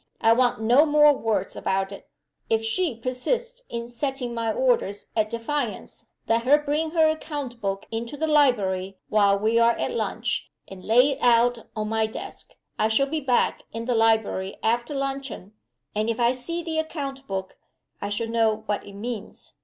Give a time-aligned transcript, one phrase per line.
[0.19, 2.09] I want no more words about it.
[2.49, 7.85] If she persists in setting my orders at defiance, let her bring her account book
[7.91, 12.55] into the library, while we are at lunch, and lay it out my desk.
[12.79, 15.53] I shall be back in the library after luncheon
[15.93, 17.57] and if I see the account book
[18.01, 19.53] I shall know what it means.